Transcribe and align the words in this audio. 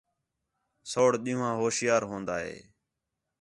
سَوڑ 0.91 1.11
ݙِین٘ہوں 1.23 1.45
آ 1.49 1.51
ہوشیار 1.59 2.01
ہون٘دا 2.09 2.35
ہِے 2.45 2.55